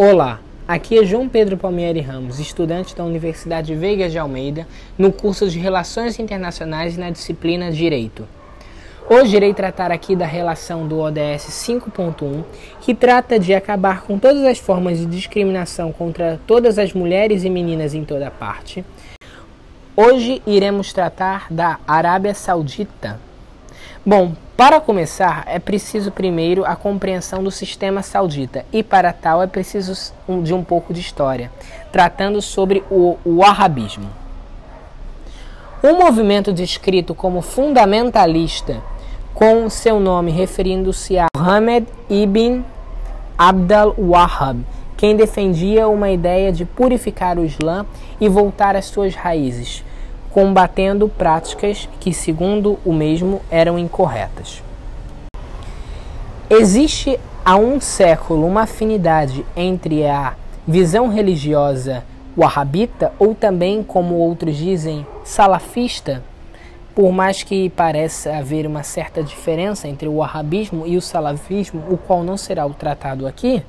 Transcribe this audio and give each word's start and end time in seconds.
Olá, 0.00 0.38
aqui 0.68 0.96
é 0.96 1.04
João 1.04 1.28
Pedro 1.28 1.56
Palmieri 1.56 2.00
Ramos, 2.00 2.38
estudante 2.38 2.94
da 2.94 3.02
Universidade 3.02 3.74
Veiga 3.74 4.08
de 4.08 4.16
Almeida, 4.16 4.64
no 4.96 5.10
curso 5.10 5.50
de 5.50 5.58
Relações 5.58 6.20
Internacionais 6.20 6.96
na 6.96 7.10
disciplina 7.10 7.72
Direito. 7.72 8.24
Hoje 9.10 9.34
irei 9.34 9.52
tratar 9.52 9.90
aqui 9.90 10.14
da 10.14 10.24
relação 10.24 10.86
do 10.86 11.00
ODS 11.00 11.48
5.1, 11.66 12.44
que 12.80 12.94
trata 12.94 13.40
de 13.40 13.52
acabar 13.52 14.02
com 14.02 14.20
todas 14.20 14.44
as 14.44 14.60
formas 14.60 14.98
de 14.98 15.06
discriminação 15.06 15.90
contra 15.90 16.38
todas 16.46 16.78
as 16.78 16.92
mulheres 16.92 17.42
e 17.42 17.50
meninas 17.50 17.92
em 17.92 18.04
toda 18.04 18.30
parte. 18.30 18.84
Hoje 19.96 20.40
iremos 20.46 20.92
tratar 20.92 21.48
da 21.50 21.80
Arábia 21.88 22.34
Saudita. 22.34 23.18
Bom, 24.06 24.32
para 24.56 24.80
começar, 24.80 25.44
é 25.46 25.58
preciso 25.58 26.10
primeiro 26.10 26.64
a 26.64 26.74
compreensão 26.74 27.42
do 27.42 27.50
sistema 27.50 28.02
saudita, 28.02 28.64
e 28.72 28.82
para 28.82 29.12
tal 29.12 29.42
é 29.42 29.46
preciso 29.46 30.12
de 30.42 30.54
um 30.54 30.64
pouco 30.64 30.94
de 30.94 31.00
história, 31.00 31.50
tratando 31.92 32.40
sobre 32.40 32.82
o 32.90 33.16
wahhabismo. 33.26 34.08
Um 35.82 35.98
movimento 35.98 36.52
descrito 36.52 37.14
como 37.14 37.42
fundamentalista, 37.42 38.82
com 39.34 39.68
seu 39.68 40.00
nome 40.00 40.32
referindo-se 40.32 41.18
a 41.18 41.26
Muhammad 41.36 41.84
ibn 42.08 42.64
Abdul 43.36 43.94
Wahhab, 43.98 44.64
quem 44.96 45.14
defendia 45.14 45.86
uma 45.86 46.10
ideia 46.10 46.50
de 46.50 46.64
purificar 46.64 47.38
o 47.38 47.44
Islã 47.44 47.86
e 48.20 48.28
voltar 48.28 48.74
às 48.74 48.86
suas 48.86 49.14
raízes, 49.14 49.84
combatendo 50.32 51.08
práticas 51.08 51.88
que, 52.00 52.12
segundo 52.12 52.78
o 52.84 52.92
mesmo, 52.92 53.40
eram 53.50 53.78
incorretas. 53.78 54.62
Existe 56.50 57.18
há 57.44 57.56
um 57.56 57.80
século 57.80 58.46
uma 58.46 58.62
afinidade 58.62 59.44
entre 59.56 60.06
a 60.06 60.34
visão 60.66 61.08
religiosa 61.08 62.04
wahhabita, 62.36 63.12
ou 63.18 63.34
também, 63.34 63.82
como 63.82 64.14
outros 64.14 64.56
dizem, 64.56 65.04
salafista, 65.24 66.22
por 66.94 67.12
mais 67.12 67.42
que 67.42 67.68
pareça 67.70 68.36
haver 68.36 68.66
uma 68.66 68.82
certa 68.82 69.22
diferença 69.22 69.88
entre 69.88 70.08
o 70.08 70.16
wahhabismo 70.16 70.86
e 70.86 70.96
o 70.96 71.02
salafismo, 71.02 71.82
o 71.90 71.96
qual 71.96 72.22
não 72.22 72.36
será 72.36 72.68
tratado 72.70 73.26
aqui, 73.26 73.62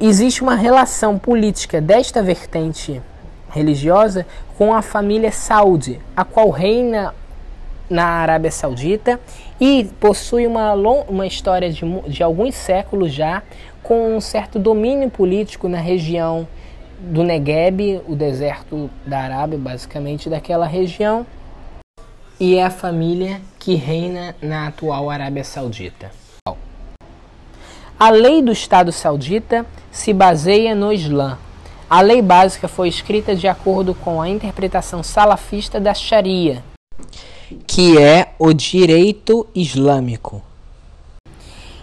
existe 0.00 0.42
uma 0.42 0.54
relação 0.54 1.18
política 1.18 1.80
desta 1.80 2.22
vertente 2.22 3.00
religiosa 3.50 4.26
com 4.56 4.74
a 4.74 4.82
família 4.82 5.32
Saudi, 5.32 6.00
a 6.16 6.24
qual 6.24 6.50
reina 6.50 7.14
na 7.88 8.04
Arábia 8.04 8.50
Saudita 8.50 9.18
e 9.60 9.90
possui 9.98 10.46
uma, 10.46 10.72
uma 10.74 11.26
história 11.26 11.70
de, 11.70 11.84
de 12.08 12.22
alguns 12.22 12.54
séculos 12.54 13.12
já, 13.12 13.42
com 13.82 14.16
um 14.16 14.20
certo 14.20 14.58
domínio 14.58 15.10
político 15.10 15.68
na 15.68 15.78
região 15.78 16.46
do 17.00 17.24
Negueb, 17.24 18.00
o 18.06 18.14
deserto 18.14 18.90
da 19.04 19.20
Arábia, 19.20 19.58
basicamente 19.58 20.28
daquela 20.28 20.66
região, 20.66 21.26
e 22.38 22.56
é 22.56 22.64
a 22.64 22.70
família 22.70 23.40
que 23.58 23.74
reina 23.74 24.34
na 24.40 24.68
atual 24.68 25.10
Arábia 25.10 25.44
Saudita. 25.44 26.10
A 27.98 28.08
lei 28.08 28.40
do 28.40 28.50
Estado 28.50 28.92
saudita 28.92 29.66
se 29.90 30.14
baseia 30.14 30.74
no 30.74 30.90
Islã, 30.90 31.36
a 31.90 32.00
lei 32.02 32.22
básica 32.22 32.68
foi 32.68 32.86
escrita 32.86 33.34
de 33.34 33.48
acordo 33.48 33.96
com 33.96 34.22
a 34.22 34.28
interpretação 34.28 35.02
salafista 35.02 35.80
da 35.80 35.92
Sharia, 35.92 36.62
que 37.66 37.98
é 37.98 38.32
o 38.38 38.52
direito 38.52 39.44
islâmico, 39.52 40.40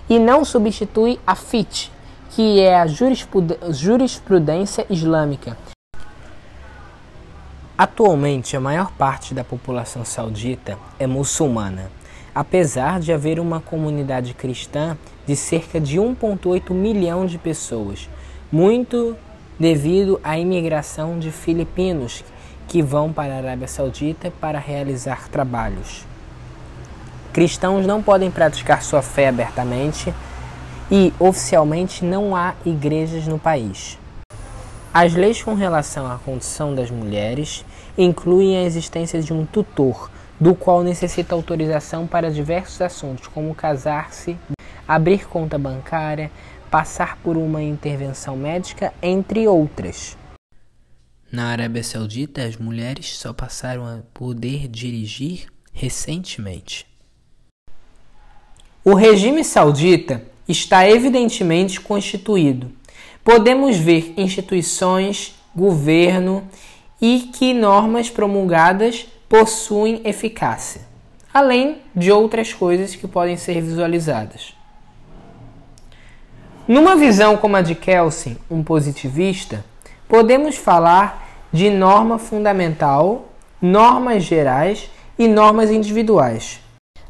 e 0.09 0.17
não 0.17 0.45
substitui 0.45 1.19
a 1.27 1.36
FIT, 1.36 1.91
que 2.30 2.61
é 2.61 2.80
a 2.80 2.88
jurisprudência 2.88 4.86
islâmica. 4.89 5.58
Atualmente, 7.77 8.55
a 8.55 8.61
maior 8.61 8.94
parte 8.94 9.33
da 9.33 9.43
população 9.43 10.05
saudita 10.05 10.80
é 10.98 11.05
muçulmana, 11.05 11.92
apesar 12.33 13.02
de 13.02 13.11
haver 13.11 13.42
uma 13.42 13.59
comunidade 13.59 14.33
cristã 14.33 14.98
de 15.26 15.36
cerca 15.36 15.82
de 15.82 15.98
1,8 15.98 16.71
milhão 16.71 17.26
de 17.26 17.37
pessoas, 17.37 18.08
muito 18.49 19.17
devido 19.60 20.20
à 20.23 20.38
imigração 20.38 21.18
de 21.18 21.32
filipinos 21.32 22.23
que 22.68 22.82
vão 22.82 23.12
para 23.14 23.34
a 23.34 23.38
Arábia 23.38 23.68
Saudita 23.68 24.32
para 24.40 24.60
realizar 24.60 25.30
trabalhos. 25.30 26.06
Cristãos 27.32 27.86
não 27.86 28.02
podem 28.02 28.32
praticar 28.32 28.82
sua 28.82 29.02
fé 29.02 29.30
abertamente 29.30 30.14
e 30.90 31.14
oficialmente 31.20 32.04
não 32.04 32.36
há 32.36 32.56
igrejas 32.66 33.28
no 33.28 33.38
país. 33.38 33.98
As 34.94 35.14
leis 35.14 35.44
com 35.44 35.54
relação 35.54 36.12
à 36.12 36.18
condição 36.18 36.74
das 36.74 36.89
mulheres 36.89 37.64
incluem 37.98 38.58
a 38.58 38.64
existência 38.64 39.22
de 39.22 39.34
um 39.34 39.45
tutor, 39.45 40.10
do 40.39 40.56
qual 40.56 40.84
necessita 40.84 41.36
autorização 41.36 42.08
para 42.08 42.32
diversos 42.32 42.82
assuntos, 42.82 43.28
como 43.28 43.54
casar-se, 43.54 44.38
abrir 44.88 45.28
conta 45.28 45.58
bancária, 45.58 46.32
passar 46.70 47.17
por 47.17 47.38
uma 47.38 47.61
intervenção 47.61 48.36
médica, 48.36 48.94
entre 49.02 49.48
outras. 49.48 50.17
Na 51.32 51.48
Arábia 51.48 51.83
Saudita, 51.83 52.44
as 52.44 52.55
mulheres 52.55 53.17
só 53.17 53.33
passaram 53.33 53.86
a 53.86 54.00
poder 54.14 54.67
dirigir 54.67 55.48
recentemente. 55.73 56.86
O 58.83 58.94
regime 58.94 59.44
saudita 59.44 60.23
está 60.48 60.89
evidentemente 60.89 61.82
constituído. 61.82 62.72
Podemos 63.23 63.76
ver 63.76 64.14
instituições, 64.16 65.36
governo 65.54 66.48
e 67.02 67.30
que 67.33 67.54
normas 67.54 68.10
promulgadas 68.10 69.06
possuem 69.27 70.02
eficácia, 70.06 70.82
além 71.33 71.80
de 71.94 72.11
outras 72.11 72.54
coisas 72.54 72.95
que 72.95 73.08
podem 73.08 73.36
ser 73.36 73.61
visualizadas. 73.61 74.57
Numa 76.67 76.98
visão 76.98 77.38
como 77.38 77.55
a 77.55 77.61
de 77.61 77.73
Kelsen, 77.73 78.38
um 78.52 78.61
positivista, 78.61 79.64
podemos 80.05 80.58
falar 80.58 81.48
de 81.52 81.70
norma 81.70 82.20
fundamental, 82.20 83.30
normas 83.61 84.23
gerais 84.23 84.89
e 85.17 85.30
normas 85.30 85.72
individuais. 85.72 86.60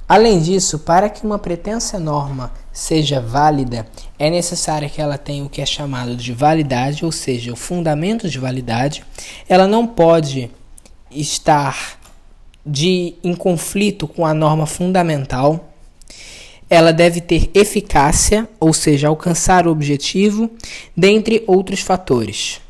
Além 0.08 0.40
disso, 0.40 0.78
para 0.78 1.10
que 1.10 1.26
uma 1.26 1.40
pretensa 1.40 1.98
norma 1.98 2.52
seja 2.72 3.20
válida, 3.20 3.88
é 4.20 4.30
necessário 4.30 4.88
que 4.92 5.02
ela 5.02 5.18
tenha 5.18 5.44
o 5.44 5.50
que 5.50 5.60
é 5.60 5.66
chamado 5.66 6.16
de 6.16 6.34
validade, 6.34 7.04
ou 7.04 7.12
seja, 7.12 7.52
o 7.52 7.56
fundamento 7.56 8.30
de 8.30 8.38
validade. 8.38 9.04
Ela 9.50 9.66
não 9.66 9.88
pode 9.88 10.52
estar 11.10 11.98
de, 12.64 13.16
em 13.24 13.34
conflito 13.34 14.08
com 14.08 14.24
a 14.24 14.36
norma 14.36 14.68
fundamental 14.68 15.68
ela 16.70 16.92
deve 16.92 17.22
ter 17.22 17.50
eficácia, 17.54 18.48
ou 18.60 18.74
seja, 18.74 19.08
alcançar 19.08 19.68
o 19.68 19.72
objetivo, 19.72 20.50
dentre 20.96 21.44
outros 21.48 21.80
fatores. 21.80 22.62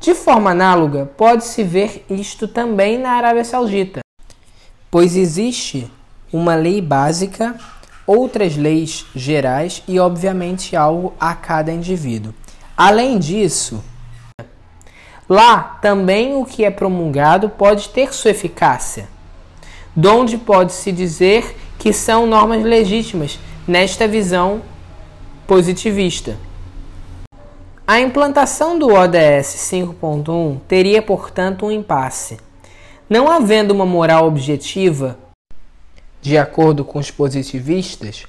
De 0.00 0.14
forma 0.14 0.50
análoga, 0.50 1.06
pode-se 1.16 1.62
ver 1.62 2.04
isto 2.10 2.48
também 2.48 2.98
na 2.98 3.10
Arábia 3.10 3.44
Saudita, 3.44 4.00
pois 4.90 5.16
existe 5.16 5.90
uma 6.32 6.54
lei 6.54 6.80
básica, 6.80 7.56
outras 8.06 8.56
leis 8.56 9.06
gerais 9.14 9.82
e, 9.86 9.98
obviamente, 9.98 10.74
algo 10.74 11.12
a 11.20 11.34
cada 11.34 11.72
indivíduo. 11.72 12.34
Além 12.76 13.18
disso, 13.18 13.82
lá 15.28 15.78
também 15.80 16.34
o 16.34 16.44
que 16.44 16.64
é 16.64 16.70
promulgado 16.70 17.48
pode 17.48 17.88
ter 17.90 18.12
sua 18.12 18.32
eficácia, 18.32 19.08
donde 19.94 20.36
pode-se 20.38 20.90
dizer 20.90 21.56
que 21.82 21.92
são 21.92 22.28
normas 22.28 22.62
legítimas 22.62 23.40
nesta 23.66 24.06
visão 24.06 24.62
positivista. 25.48 26.38
A 27.84 28.00
implantação 28.00 28.78
do 28.78 28.94
ODS 28.94 29.68
5.1 29.72 30.60
teria, 30.68 31.02
portanto, 31.02 31.66
um 31.66 31.72
impasse. 31.72 32.38
Não 33.10 33.28
havendo 33.28 33.74
uma 33.74 33.84
moral 33.84 34.28
objetiva, 34.28 35.18
de 36.20 36.38
acordo 36.38 36.84
com 36.84 37.00
os 37.00 37.10
positivistas, 37.10 38.28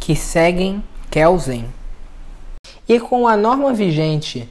que 0.00 0.16
seguem 0.16 0.82
Kelsen, 1.12 1.66
e 2.88 2.98
com 2.98 3.28
a 3.28 3.36
norma 3.36 3.72
vigente 3.72 4.48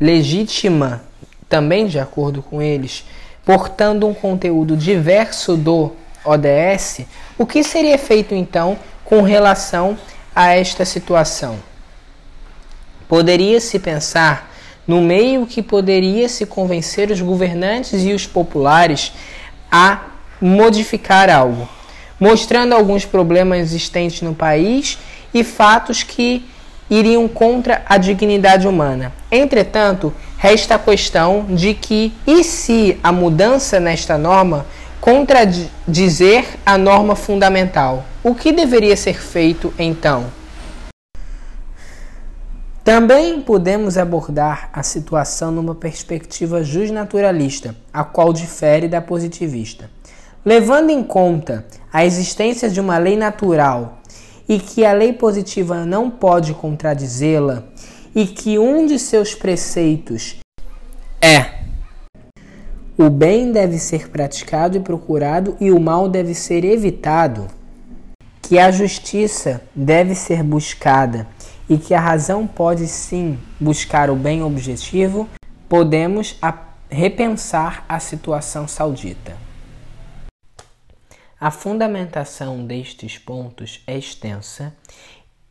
legítima, 0.00 1.02
também 1.48 1.88
de 1.88 1.98
acordo 1.98 2.42
com 2.42 2.62
eles, 2.62 3.04
portando 3.44 4.06
um 4.06 4.14
conteúdo 4.14 4.76
diverso 4.76 5.56
do 5.56 5.90
ODS, 6.26 7.06
o 7.38 7.46
que 7.46 7.62
seria 7.62 7.96
feito 7.96 8.34
então 8.34 8.78
com 9.04 9.22
relação 9.22 9.96
a 10.34 10.52
esta 10.54 10.84
situação? 10.84 11.56
Poderia-se 13.08 13.78
pensar 13.78 14.52
no 14.86 15.00
meio 15.00 15.46
que 15.46 15.62
poderia 15.62 16.28
se 16.28 16.46
convencer 16.46 17.10
os 17.10 17.20
governantes 17.20 18.04
e 18.04 18.12
os 18.12 18.26
populares 18.26 19.12
a 19.70 20.00
modificar 20.40 21.30
algo, 21.30 21.68
mostrando 22.20 22.74
alguns 22.74 23.04
problemas 23.04 23.58
existentes 23.60 24.22
no 24.22 24.34
país 24.34 24.98
e 25.32 25.42
fatos 25.42 26.02
que 26.02 26.44
iriam 26.88 27.26
contra 27.26 27.82
a 27.86 27.98
dignidade 27.98 28.66
humana. 28.68 29.12
Entretanto, 29.30 30.14
resta 30.38 30.76
a 30.76 30.78
questão 30.78 31.46
de 31.48 31.74
que 31.74 32.12
e 32.26 32.44
se 32.44 32.98
a 33.02 33.10
mudança 33.10 33.80
nesta 33.80 34.16
norma 34.16 34.66
contradizer 35.00 36.44
a 36.64 36.76
norma 36.76 37.14
fundamental? 37.14 38.04
O 38.22 38.34
que 38.34 38.52
deveria 38.52 38.96
ser 38.96 39.20
feito 39.20 39.72
então? 39.78 40.26
Também 42.84 43.40
podemos 43.42 43.98
abordar 43.98 44.70
a 44.72 44.82
situação 44.82 45.50
numa 45.50 45.74
perspectiva 45.74 46.62
justnaturalista, 46.62 47.74
a 47.92 48.04
qual 48.04 48.32
difere 48.32 48.86
da 48.86 49.00
positivista. 49.00 49.90
Levando 50.44 50.90
em 50.90 51.02
conta 51.02 51.66
a 51.92 52.04
existência 52.04 52.70
de 52.70 52.80
uma 52.80 52.96
lei 52.96 53.16
natural 53.16 53.98
e 54.48 54.60
que 54.60 54.84
a 54.84 54.92
lei 54.92 55.12
positiva 55.12 55.84
não 55.84 56.08
pode 56.08 56.54
contradizê-la, 56.54 57.64
e 58.14 58.26
que 58.26 58.58
um 58.58 58.86
de 58.86 58.98
seus 58.98 59.34
preceitos 59.34 60.36
é 61.20 61.55
o 62.98 63.10
bem 63.10 63.52
deve 63.52 63.78
ser 63.78 64.08
praticado 64.08 64.78
e 64.78 64.80
procurado 64.80 65.54
e 65.60 65.70
o 65.70 65.78
mal 65.78 66.08
deve 66.08 66.34
ser 66.34 66.64
evitado, 66.64 67.46
que 68.40 68.58
a 68.58 68.70
justiça 68.70 69.60
deve 69.74 70.14
ser 70.14 70.42
buscada 70.42 71.28
e 71.68 71.76
que 71.76 71.92
a 71.92 72.00
razão 72.00 72.46
pode 72.46 72.86
sim 72.86 73.38
buscar 73.60 74.08
o 74.08 74.16
bem 74.16 74.42
objetivo, 74.42 75.28
podemos 75.68 76.38
repensar 76.88 77.84
a 77.86 78.00
situação 78.00 78.66
saudita. 78.66 79.36
A 81.38 81.50
fundamentação 81.50 82.64
destes 82.64 83.18
pontos 83.18 83.82
é 83.86 83.98
extensa 83.98 84.74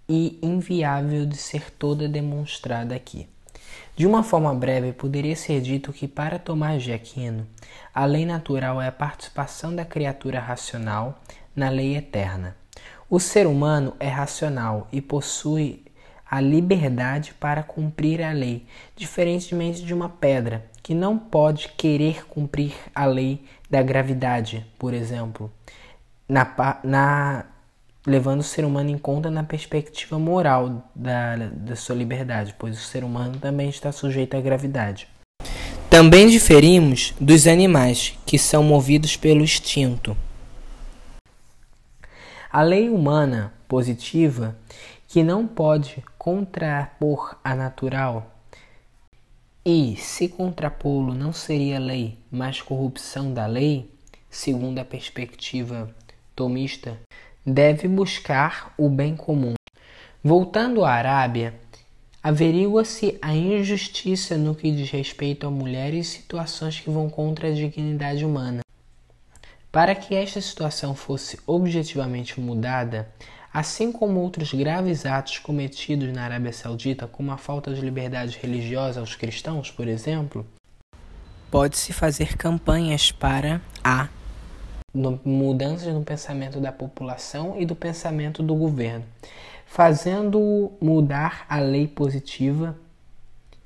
e 0.09 0.39
inviável 0.41 1.27
de 1.27 1.37
ser 1.37 1.69
toda 1.69 2.09
demonstrada 2.09 2.95
aqui. 2.95 3.27
De 3.95 4.05
uma 4.05 4.23
forma 4.23 4.53
breve, 4.53 4.91
poderia 4.91 5.37
ser 5.37 5.61
dito 5.61 5.93
que, 5.93 6.05
para 6.05 6.37
Tomás 6.37 6.83
de 6.83 6.91
Aquino, 6.91 7.47
a 7.93 8.03
lei 8.03 8.25
natural 8.25 8.81
é 8.81 8.87
a 8.87 8.91
participação 8.91 9.73
da 9.73 9.85
criatura 9.85 10.37
racional 10.37 11.21
na 11.55 11.69
lei 11.69 11.95
eterna. 11.95 12.57
O 13.09 13.21
ser 13.21 13.47
humano 13.47 13.93
é 13.97 14.09
racional 14.09 14.89
e 14.91 14.99
possui 14.99 15.85
a 16.29 16.41
liberdade 16.41 17.33
para 17.35 17.63
cumprir 17.63 18.21
a 18.21 18.33
lei, 18.33 18.65
diferentemente 18.97 19.81
de 19.81 19.93
uma 19.93 20.09
pedra, 20.09 20.65
que 20.83 20.93
não 20.93 21.17
pode 21.17 21.69
querer 21.69 22.25
cumprir 22.25 22.75
a 22.93 23.05
lei 23.05 23.45
da 23.69 23.81
gravidade, 23.81 24.65
por 24.77 24.93
exemplo, 24.93 25.49
na, 26.27 26.53
na, 26.83 27.45
levando 28.05 28.41
o 28.41 28.43
ser 28.43 28.65
humano 28.65 28.89
em 28.89 28.97
conta 28.97 29.31
na 29.31 29.43
perspectiva 29.43 30.19
moral 30.19 30.91
da, 30.95 31.35
da 31.35 31.75
sua 31.75 31.95
liberdade, 31.95 32.55
pois 32.57 32.77
o 32.77 32.81
ser 32.81 33.03
humano 33.03 33.37
também 33.39 33.69
está 33.69 33.91
sujeito 33.91 34.37
à 34.37 34.41
gravidade. 34.41 35.07
Também 35.89 36.27
diferimos 36.27 37.13
dos 37.19 37.47
animais, 37.47 38.17
que 38.25 38.37
são 38.37 38.63
movidos 38.63 39.15
pelo 39.15 39.41
instinto. 39.41 40.15
A 42.51 42.61
lei 42.61 42.89
humana 42.89 43.53
positiva 43.67 44.55
que 45.07 45.23
não 45.23 45.47
pode 45.47 46.03
contrapor 46.17 47.37
a 47.43 47.55
natural. 47.55 48.31
E 49.63 49.95
se 49.95 50.27
contrapô-lo 50.27 51.13
não 51.13 51.31
seria 51.31 51.79
lei, 51.79 52.17
mas 52.29 52.61
corrupção 52.61 53.33
da 53.33 53.45
lei, 53.45 53.89
segundo 54.29 54.79
a 54.79 54.85
perspectiva 54.85 55.89
tomista, 56.35 56.99
deve 57.45 57.87
buscar 57.87 58.73
o 58.77 58.89
bem 58.89 59.15
comum. 59.15 59.53
Voltando 60.23 60.83
à 60.83 60.91
Arábia, 60.91 61.53
averigua-se 62.23 63.17
a 63.21 63.35
injustiça 63.35 64.37
no 64.37 64.55
que 64.55 64.71
diz 64.71 64.89
respeito 64.89 65.45
a 65.45 65.51
mulheres 65.51 66.07
e 66.07 66.11
situações 66.17 66.79
que 66.79 66.89
vão 66.89 67.09
contra 67.09 67.49
a 67.49 67.53
dignidade 67.53 68.25
humana. 68.25 68.61
Para 69.71 69.93
que 69.93 70.15
esta 70.15 70.41
situação 70.41 70.95
fosse 70.95 71.39
objetivamente 71.45 72.39
mudada, 72.39 73.07
Assim 73.55 73.89
como 73.89 74.19
outros 74.19 74.51
graves 74.51 75.05
atos 75.05 75.39
cometidos 75.39 76.11
na 76.11 76.25
Arábia 76.25 76.51
Saudita, 76.51 77.07
como 77.07 77.31
a 77.31 77.37
falta 77.37 77.73
de 77.73 77.79
liberdade 77.79 78.37
religiosa 78.41 78.99
aos 78.99 79.15
cristãos, 79.15 79.71
por 79.71 79.87
exemplo, 79.87 80.45
pode-se 81.49 81.93
fazer 81.93 82.35
campanhas 82.35 83.13
para 83.13 83.61
a 83.81 84.09
mudanças 85.23 85.93
no 85.93 86.03
pensamento 86.03 86.59
da 86.59 86.71
população 86.71 87.55
e 87.59 87.65
do 87.65 87.75
pensamento 87.75 88.41
do 88.41 88.55
governo, 88.55 89.03
fazendo 89.65 90.71
mudar 90.81 91.45
a 91.49 91.59
lei 91.59 91.87
positiva 91.87 92.75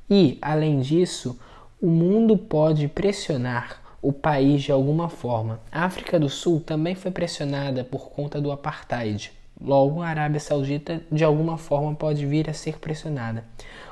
e, 0.10 0.40
além 0.42 0.80
disso, 0.80 1.40
o 1.80 1.88
mundo 1.88 2.36
pode 2.36 2.88
pressionar 2.88 3.82
o 4.02 4.12
país 4.12 4.64
de 4.64 4.72
alguma 4.72 5.08
forma. 5.08 5.60
A 5.72 5.86
África 5.86 6.20
do 6.20 6.30
Sul 6.30 6.60
também 6.60 6.96
foi 6.96 7.12
pressionada 7.12 7.84
por 7.84 8.10
conta 8.10 8.42
do 8.42 8.52
apartheid. 8.52 9.32
Logo, 9.62 10.02
a 10.02 10.08
Arábia 10.08 10.40
Saudita 10.40 11.02
de 11.12 11.24
alguma 11.24 11.58
forma 11.58 11.94
pode 11.94 12.26
vir 12.26 12.50
a 12.50 12.54
ser 12.54 12.80
pressionada. 12.80 13.44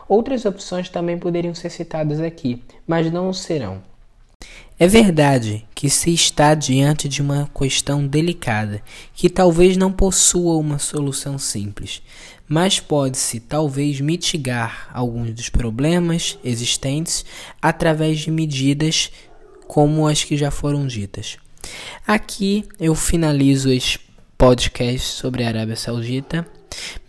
Outras 0.07 0.45
opções 0.45 0.89
também 0.89 1.17
poderiam 1.17 1.53
ser 1.53 1.69
citadas 1.69 2.21
aqui, 2.21 2.63
mas 2.87 3.11
não 3.11 3.33
serão. 3.33 3.81
É 4.80 4.88
verdade 4.88 5.65
que 5.74 5.89
se 5.89 6.13
está 6.13 6.54
diante 6.54 7.09
de 7.09 7.19
uma 7.19 7.50
questão 7.57 8.06
delicada, 8.06 8.81
que 9.15 9.27
talvez 9.27 9.75
não 9.75 9.92
possua 9.92 10.56
uma 10.57 10.77
solução 10.77 11.39
simples, 11.39 12.01
mas 12.48 12.80
pode-se 12.80 13.39
talvez 13.39 14.00
mitigar 14.00 14.89
alguns 14.94 15.33
dos 15.33 15.50
problemas 15.50 16.38
existentes 16.44 17.25
através 17.59 18.19
de 18.19 18.30
medidas 18.30 19.12
como 19.68 20.07
as 20.07 20.24
que 20.24 20.38
já 20.38 20.51
foram 20.51 20.86
ditas. 20.86 21.38
Aqui 22.06 22.63
eu 22.80 22.94
finalizo 22.94 23.71
este 23.71 24.00
podcast 24.38 25.07
sobre 25.07 25.44
a 25.44 25.48
Arábia 25.48 25.75
Saudita. 25.75 26.48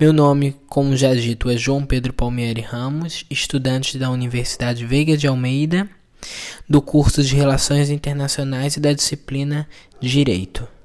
Meu 0.01 0.13
nome, 0.13 0.57
como 0.67 0.97
já 0.97 1.15
dito, 1.15 1.51
é 1.51 1.57
João 1.59 1.85
Pedro 1.85 2.15
Palmieri 2.15 2.63
Ramos, 2.63 3.27
estudante 3.29 3.99
da 3.99 4.11
Universidade 4.11 4.87
Veiga 4.87 5.17
de 5.17 5.27
Almeida, 5.27 5.89
do 6.69 6.83
curso 6.83 7.23
de 7.23 7.35
Relações 7.35 7.91
Internacionais 7.91 8.77
e 8.77 8.81
da 8.81 8.93
disciplina 8.93 9.69
Direito. 10.01 10.78